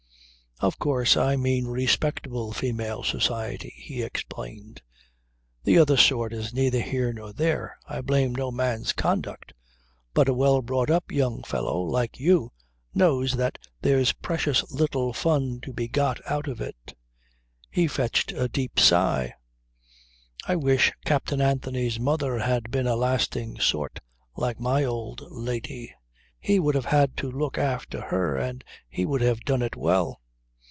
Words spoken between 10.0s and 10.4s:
but a